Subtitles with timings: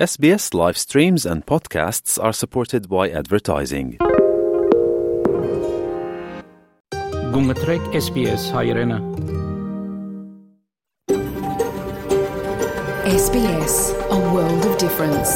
[0.00, 3.88] SBS live streams and podcasts are supported by advertising.
[7.34, 8.96] Գումտրեք SBS հայրենը։
[13.18, 13.74] SBS,
[14.16, 15.34] a world of difference.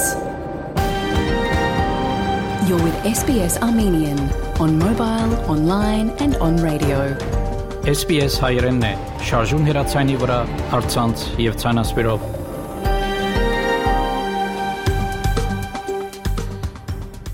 [2.68, 4.22] You're with SBS Armenian
[4.64, 7.02] on mobile, online, and on radio.
[7.84, 8.94] SBS հայրենն է,
[9.28, 10.40] շարժուն հեռացանի վրա,
[10.72, 12.24] հարցանց եւ ցանասպիրով։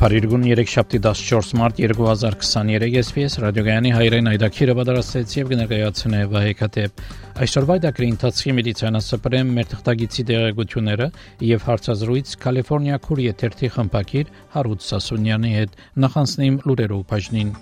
[0.01, 7.05] Փարիգուն 3 շաբթի 14 մարտ 2023 SPS ռադիոգայանի հայրեն այդակիրը պատրաստեց եւ կներկայացնե Վահեկատեփ
[7.45, 11.13] այսօրվա դակրի ընթացքի մեդիցինասպրեմ մեր թղթագիտի դերակցությունները
[11.53, 17.53] եւ հարցազրույց Կալիֆոռնիա քուրի եթերթի խմբակիր Հարութ Սասունյանի հետ նախանցնիմ լուրերով բաժնին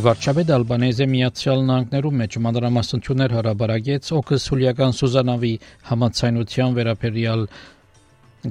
[0.00, 5.50] Վարչապետ Ալբանեզը Միացյալ Նահանգներում մեջ մանրամասնություններ հարաբարագեց օկս հուլիական Սուզանավի
[5.90, 7.42] համացայնության վերաբերյալ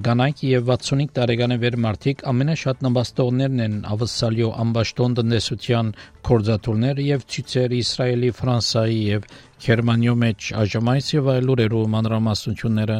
[0.09, 5.93] Գանայք եւ 65 տարեկան վեր մարդիկ ամենաշատ նպաստողներն են ավսալյո ամբաշտոն տնտեսության
[6.29, 9.29] կորզատուրներ եւ ցույցեր Իսրայելի, Ֆրանսայի եւ
[9.65, 12.99] Գերմանիո մեջ այժմայս եւ այլ լուրերով մանրամասնությունները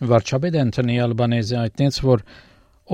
[0.00, 2.22] Վարչապետ Անտոնի Ալբանեզը այդտենց որ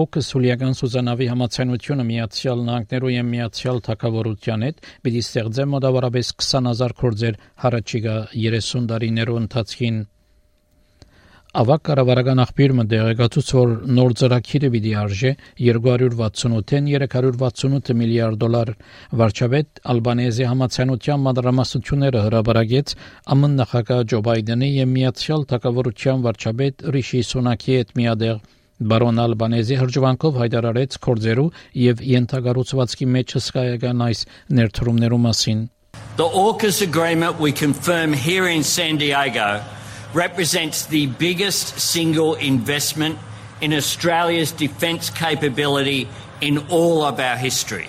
[0.03, 8.17] օկսուլիական Սուզանավի համացանությունը Միացյալ Նահանգներու եւ Միացյալ Թագավորության հետ պիտի ստեղծե մոտավորապես 20000 կորձեր հարաճիգա
[8.35, 10.03] 30 տարիներու ընթացքին
[11.57, 15.31] Ավակ կառավարական աղբյուրը դեղեկացուց որ նոր ծրագիրը պիտի արժե
[15.67, 18.73] 268-ին 368 միլիարդ դոլար
[19.21, 22.93] վարչապետ Ալբանեզի համացանության մադրամասնությունները հրաբարագեց
[23.33, 28.37] ԱՄՆ նախագահ Ջո Բայդենի եւ Միացյալ Թագավորության վարչապետ Ռիշի Սունակի հետ միադեղ
[28.93, 31.49] Բարոն Ալբանեզի հրճվանքով հայտարարեց կորձերու
[31.87, 34.23] եւ յենթագառուցվածքի մեջ հսկայական այս
[34.61, 35.65] ներդրումներու մասին
[36.21, 39.49] The AUKUS agreement we confirm here in San Diego
[40.15, 43.19] represents the biggest single investment
[43.61, 46.09] in Australia's defence capability
[46.41, 47.89] in all of our history,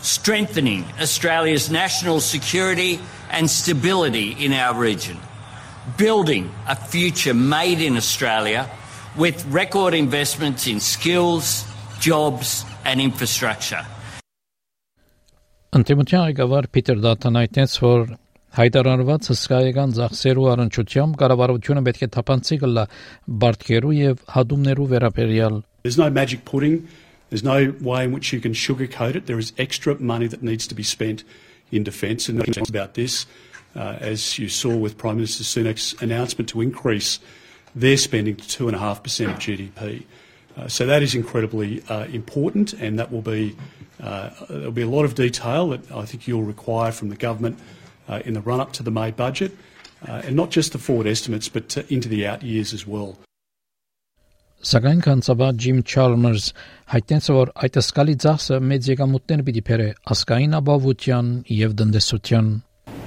[0.00, 2.98] strengthening Australia's national security
[3.30, 5.16] and stability in our region,
[5.96, 8.68] building a future made in Australia
[9.16, 11.64] with record investments in skills,
[12.00, 13.86] jobs, and infrastructure.
[15.70, 18.18] Întâi mă Peter Dutton I for
[18.53, 22.83] Հայտարարված հսկայական ծախսերու առնչությամբ կառավարությունը պետք է թափանցի կլա
[23.43, 26.87] բարդքերու եւ հադումներու վերաբերյալ There's no magic pudding.
[27.31, 29.25] There's no way in which you can sugarcoat it.
[29.25, 31.23] There is extra money that needs to be spent
[31.71, 33.25] in defence, and about this,
[33.75, 37.19] uh, as you saw with Prime Minister Sunak's announcement to increase
[37.73, 40.03] their spending to two and a half percent of GDP.
[40.55, 43.55] Uh, so that is incredibly uh, important, and that will be
[43.99, 47.57] uh, there'll be a lot of detail that I think you'll require from the government
[47.59, 47.76] uh,
[48.25, 49.55] in the run up to the May budget,
[50.07, 53.17] uh, and not just the forward estimates, but uh, into the out years as well.
[54.63, 56.43] Սակայն կանցաբար Ջիմ Չալմերս
[56.93, 62.47] հայտնեց որ այդ սկալի ծախսը մեծ եկամուտներ պիտի բերե ասկային ապահովության եւ տնտեսության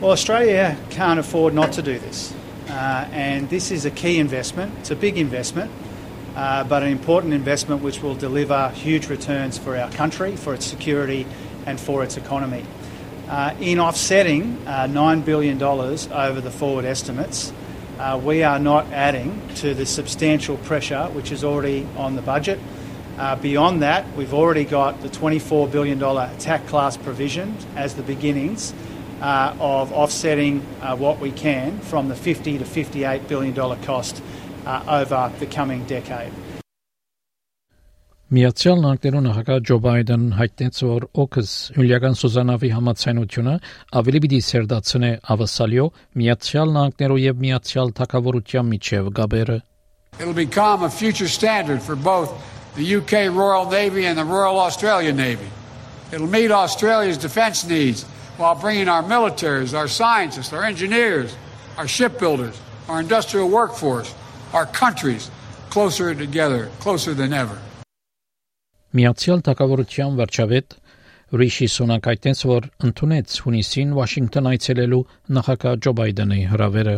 [0.03, 2.34] Well, Australia can't afford not to do this.
[2.69, 4.72] Uh, and this is a key investment.
[4.81, 5.71] It's a big investment,
[6.34, 10.67] uh, but an important investment which will deliver huge returns for our country, for its
[10.67, 11.27] security,
[11.65, 12.65] and for its economy.
[13.31, 17.53] Uh, in offsetting uh, $9 billion over the forward estimates,
[17.97, 22.59] uh, we are not adding to the substantial pressure which is already on the budget.
[23.18, 28.74] Uh, beyond that, we've already got the $24 billion attack class provision as the beginnings
[29.22, 34.22] uh, of offsetting uh, what we can from the 50 to $58 billion cost
[34.66, 36.34] over the coming decade.
[38.31, 43.53] Միացյալ Նահանգներու նախագահ Ջո Բայդեն հայտնեց, որ օքս հյուլիական Սուզանավի համացանությունը
[44.00, 45.84] ավելի պիտի սերդացնե ավասալյո
[46.22, 49.59] Միացյալ Նահանգներու եւ Միացյալ Թագավորության միջև գաբերը։
[50.19, 52.35] It'll become a future standard for both
[52.75, 55.47] the UK Royal Navy and the Royal Australian Navy.
[56.11, 58.03] It'll meet Australia's defense needs
[58.38, 61.37] while bringing our militaries, our scientists, our engineers,
[61.79, 62.58] our shipbuilders,
[62.88, 64.12] our industrial workforce,
[64.53, 65.31] our countries
[65.70, 67.56] closer together, closer than ever.
[69.00, 70.74] Միացյալ Թագավորության վարչապետ
[71.42, 75.06] Ռիշի Սունակ այդտենց որ ընդունեց հունիսին Վաշինգտոն այցելելու
[75.38, 76.96] նախագահ Ջո Բայդենի հրավերը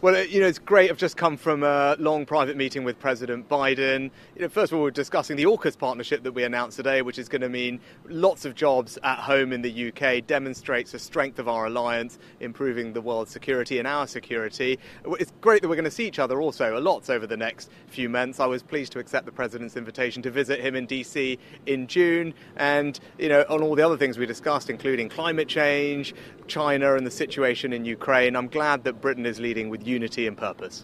[0.00, 0.92] Well, uh, you know, it's great.
[0.92, 4.12] I've just come from a long private meeting with President Biden.
[4.36, 7.18] You know, first of all, we're discussing the AUKUS partnership that we announced today, which
[7.18, 11.40] is going to mean lots of jobs at home in the UK, demonstrates the strength
[11.40, 14.78] of our alliance, improving the world's security and our security.
[15.18, 17.68] It's great that we're going to see each other also a lot over the next
[17.88, 18.38] few months.
[18.38, 21.36] I was pleased to accept the President's invitation to visit him in DC
[21.66, 26.14] in June, and, you know, on all the other things we discussed, including climate change,
[26.46, 28.36] China and the situation in Ukraine.
[28.36, 30.78] I'm glad that Britain is leading with unity and purpose.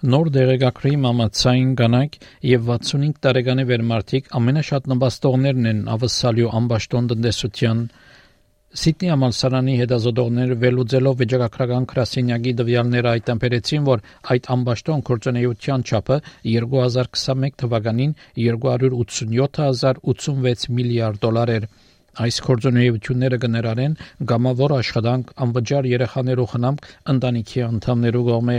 [0.00, 2.14] Նոր դեղեկագրի մամացային կանայք
[2.48, 7.82] եւ 65 տարեկանի վերմարտիկ ամենաշատ նպաստողներն են ավսալյու ամբաշտոն տնտեսության
[8.70, 13.98] Սիդնի ամալսարանի հետազոտողները վերլուծելով վիճակագրական գրասենյակի դվյալները այդ ամբերեցին, որ
[14.34, 16.16] այդ ամբաշտոն կորցնեյության չափը
[16.52, 18.12] 2021 թվականին
[18.44, 21.66] 287086 միլիարդ դոլար էր։
[22.18, 23.96] Այս կորձունեությունները կներառեն
[24.30, 28.56] գամավոր աշխատանք, անվճար երեխաներու խնամք, ընտանիքի անդամներու կողմէ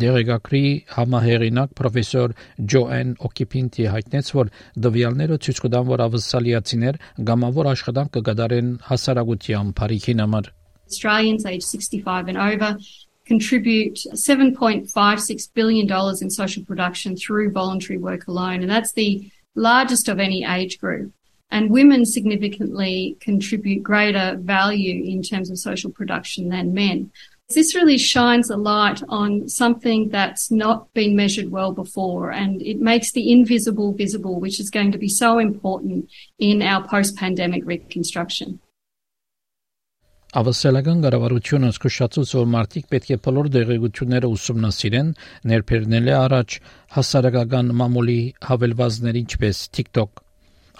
[0.00, 0.62] Դերեկակրի
[0.94, 2.34] համահեղինակ պրոֆեսոր
[2.72, 4.50] Ջոեն Օկիպինտի հայտնեց, որ
[4.86, 6.98] դվյալները ցույց կտան, որ ավսալիացիներ
[7.30, 10.50] գամավոր աշխատանք կգադարեն հասարակության բարիքին համար։
[10.90, 12.78] Australians aged 65 and over
[13.26, 15.86] contribute $7.56 billion
[16.22, 21.12] in social production through voluntary work alone, and that's the largest of any age group.
[21.51, 27.11] And women significantly contribute greater value in terms of social production than men.
[27.53, 32.81] This really shines a light on something that's not been measured well before, and it
[32.81, 36.09] makes the invisible visible, which is going to be so important
[36.39, 38.59] in our post pandemic reconstruction.
[40.35, 45.13] Ավասելական կառավարությունը զսկուշացուց որ մարդիկ պետք է բոլոր դեղեցությունները ուսումնասիրեն,
[45.51, 46.57] ներբերնել է առաջ
[46.97, 48.19] հասարակական մամուլի
[48.49, 50.25] հավելվածներ ինչպես TikTok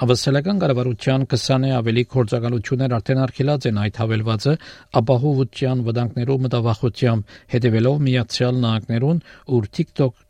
[0.01, 4.55] Ավասելական կառավարության 20-ը ավելի կորցակալություններ արդեն արկելած են այդ հավելվածը
[5.01, 9.21] ապահովության վտանգներով մտավախությամբ հետևելով Միացյալ Նահանգներուն
[9.59, 10.25] ուր TikTok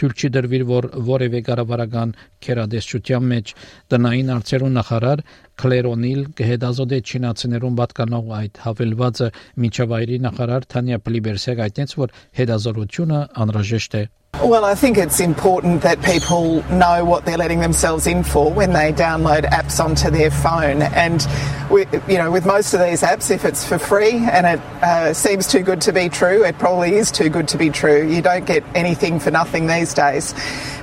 [0.00, 2.14] թույլ չի դրվիր որ որևէ կառավարական
[2.46, 3.54] քերադեսչության մեջ
[3.94, 5.24] տնային արծերու նախարար
[5.62, 9.30] Կլերոնիլ կհետազոտե չինացիներուն պատկանող այդ հավելվածը
[9.64, 14.04] միջավայրի նախարար Թանյա Պլիբերսեկ այդտենց որ հետազոտությունը անհրաժեշտ է
[14.42, 18.72] Well, I think it's important that people know what they're letting themselves in for when
[18.72, 20.82] they download apps onto their phone.
[20.82, 21.26] And,
[21.70, 25.14] we, you know, with most of these apps, if it's for free and it uh,
[25.14, 28.06] seems too good to be true, it probably is too good to be true.
[28.06, 30.33] You don't get anything for nothing these days.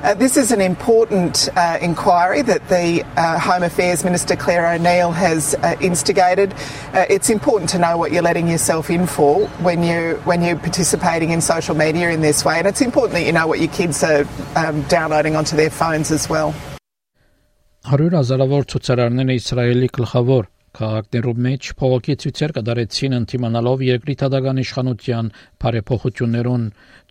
[0.03, 5.13] Uh, this is an important uh, inquiry that the uh, Home Affairs Minister Claire O'Neill
[5.13, 6.53] has uh, instigated.
[6.93, 10.59] Uh, it's important to know what you're letting yourself in for when you when you're
[10.59, 13.73] participating in social media in this way, and it's important that you know what your
[13.73, 14.27] kids are
[14.57, 16.55] um, downloading onto their phones as well.
[17.87, 20.47] Հարյուր հազարավոր ցուցարարներ Իսրայելի գլխավոր
[20.78, 25.32] քաղաքներում մեջ փողոքի ցույցեր կդարեցին ընդդիմանալով երկրի թադական իշխանության
[25.64, 26.64] բարեփոխություններուն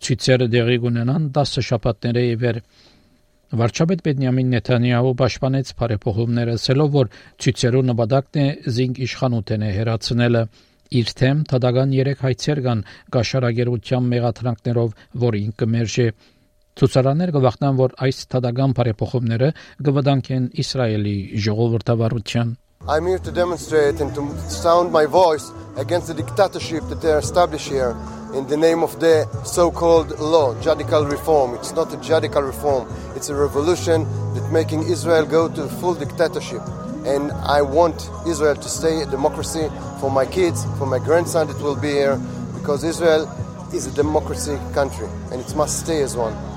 [0.07, 2.59] ցույցերը դեղի կունենան 10 շաբաթների իվեր
[3.61, 7.09] Վարչապետ Բենյամին Նեթանյահու պաշտպանեց բարեփոխումները, ասելով, որ
[7.43, 8.45] ցույցերու նպատակն է
[8.77, 10.43] զինք իշխանութենը հերացնելը
[11.01, 12.85] իր թեմ թադական 3 հայցեր կան
[13.15, 16.07] գաշարագերության մեղադրանքներով, որ ինքը մերժե
[16.79, 19.49] Ցուցարաններ կվախտան, որ այս թադական բարեփոխումները
[19.87, 21.15] կվտանգեն Իսրայելի
[21.45, 22.53] ժողովրդավարության
[22.89, 27.69] I'm here to demonstrate and to sound my voice against the dictatorship that they established
[27.69, 27.95] here
[28.33, 31.53] in the name of the so-called law, judicial reform.
[31.53, 32.87] It's not a judicial reform.
[33.15, 36.61] It's a revolution that making Israel go to full dictatorship.
[37.05, 39.69] And I want Israel to stay a democracy
[39.99, 42.17] for my kids, for my grandson that will be here,
[42.55, 43.29] because Israel
[43.71, 46.50] is a democracy country and it must stay as one.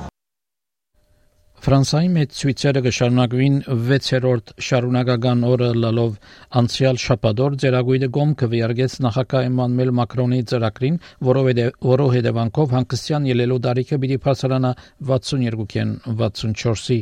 [1.64, 3.54] Ֆրանսիայի մեջ ցույցերը կշարունակվին
[3.90, 6.18] 6-րդ շարունակական օրը լալով
[6.60, 10.98] անցյալ շաբաթօր ձերագույնը գոմ կվիարգեց նախագահ Էմանուել Մակրոնի ծրագրին,
[11.30, 11.48] որով
[11.88, 14.74] որով հետևանքով հանգստյան ելելու տարիքը պիտի բարձրանա
[15.14, 17.00] 62-ին 64-ի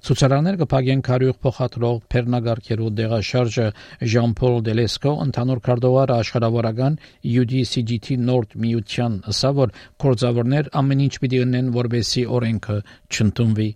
[0.00, 3.66] Ցուցարարներ կփակեն քարյուղ փոխադրող Փեռնագարքերու դեղաշարժը
[4.12, 6.96] Ժան-Պոլ Դելեսկո ընդհանուր քարտուղարը աշխարհավորական
[7.42, 9.74] UDCGT Nord միության ասա որ
[10.06, 12.80] կորձավորներ ամեն ինչ պիտի ունեն որբեսի օրենքը
[13.12, 13.68] չընդունվի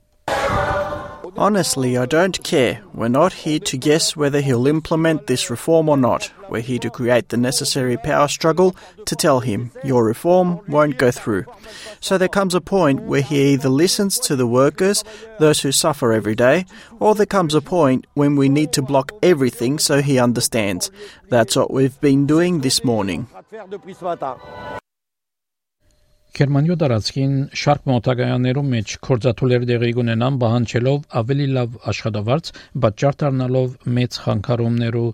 [1.37, 2.81] Honestly, I don't care.
[2.95, 6.31] We're not here to guess whether he'll implement this reform or not.
[6.49, 8.77] We're here to create the necessary power struggle
[9.07, 11.45] to tell him your reform won't go through.
[12.01, 15.03] So there comes a point where he either listens to the workers,
[15.41, 16.67] those who suffer every day,
[17.01, 20.93] or there comes a point when we need to block everything so he understands.
[21.31, 23.27] That's what we've been doing this morning.
[26.35, 32.51] Գերմանիա դարածքին շարք մոտակայաններում մեջ կորզաթուլեր դեղի ունենան բանջելով ավելի լավ աշխատավարձ,
[32.85, 35.05] բաճար դառնալով մեծ խանգարումներու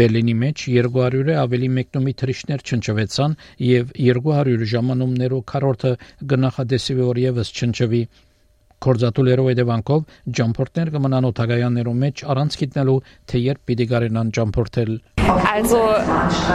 [0.00, 3.36] Բերլինի մեջ 200-ը ավելի մեկնումի թրիշներ չնչվեցան
[3.68, 5.92] եւ 200 ժամանումներու քառորդը
[6.32, 8.04] գնահատեսի որ եւս չնչվի
[8.82, 10.00] Կորզատուլերով հետևանքով
[10.40, 12.96] ջամփորտներ կմնան օթագայաններում մեջ առանց գտնելու
[13.30, 15.00] թե երբ պիտի գարենան ջամփորտել
[15.52, 15.78] Also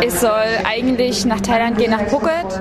[0.03, 2.59] ich soll eigentlich nach Thailand gehen nach Phuket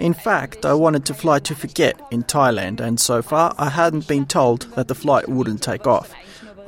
[0.00, 4.06] In fact, I wanted to fly to Phuket in Thailand, and so far I hadn't
[4.06, 6.14] been told that the flight wouldn't take off.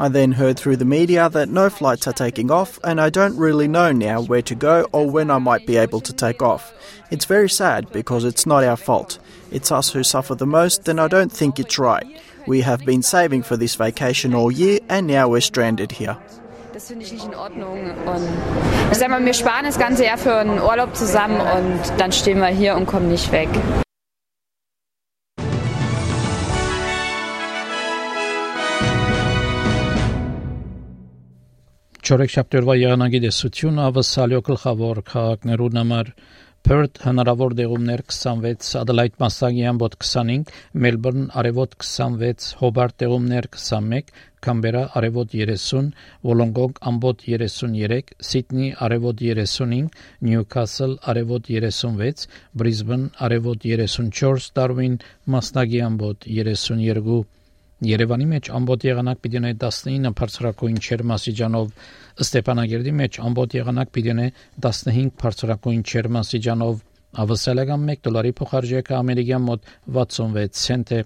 [0.01, 3.37] I then heard through the media that no flights are taking off, and I don't
[3.37, 6.73] really know now where to go or when I might be able to take off.
[7.11, 9.19] It's very sad because it's not our fault.
[9.53, 12.07] It's us who suffer the most, and I don't think it's right.
[12.47, 16.17] We have been saving for this vacation all year, and now we're stranded here.
[16.80, 17.80] Das finde ich nicht in Ordnung.
[18.06, 18.28] Und
[18.92, 22.40] ich sag mal, wir sparen das ganze Jahr für einen Urlaub zusammen und dann stehen
[22.40, 23.50] wir hier und kommen nicht weg.
[32.06, 36.12] Չորեքշաբթի եղանակի դեսությունը ավսալյո գլխավոր քաղաքներուն համար
[36.69, 40.51] Perth հնարավոր դեղումներ 26, Adelaide Մասսագի ամբոտ 25,
[40.85, 44.13] Melbourne արևոտ 26, Hobart դեղումներ 21,
[44.47, 45.89] Canberra արևոտ 30,
[46.29, 49.91] Wollongong ամբոտ 33, Sydney արևոտ 35,
[50.29, 52.29] Newcastle արևոտ 36,
[52.63, 55.01] Brisbane արևոտ 34, Darwin
[55.37, 57.23] Մասնագի ամբոտ 32
[57.81, 61.71] Երևանի մեջ ամբողջ եղանակ պիտի ունենա 19 բարձրակույն չերմասիջանով,
[62.25, 64.35] Ստեփանագերդի մեջ ամբողջ եղանակ պիտի ունենա
[64.67, 66.83] 15 բարձրակույն չերմասիջանով,
[67.25, 71.01] ավսալական 1 դոլարի փոխարժեքը ամերիկյան մոտ 66 ցենտ է,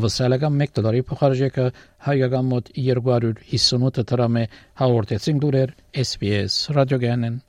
[0.00, 1.66] ավսալական 1 դոլարի փոխարժեքը
[2.10, 4.44] հայկական մոտ 258 դրամ է,
[4.84, 5.74] հաղորդեցին դուրեր
[6.04, 7.40] SPS ռադիոգանեն։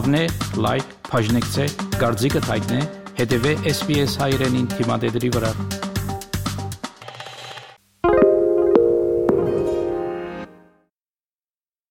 [0.00, 0.20] Հավնե,
[0.64, 1.66] լայք, բաժնեկցե,
[2.00, 2.78] դարձիկը թայտնե,
[3.20, 5.54] հետեւե SPS հայրենին թիմադեդի վրա։